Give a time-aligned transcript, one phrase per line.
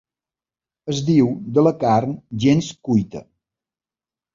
[0.93, 1.29] Es diu
[1.59, 2.19] de la carn
[2.49, 3.27] gens cuita.